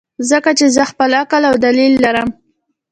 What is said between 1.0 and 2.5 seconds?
عقل او دليل لرم-